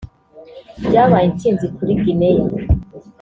[0.85, 2.43] byabaye intsinzi kuri Guinea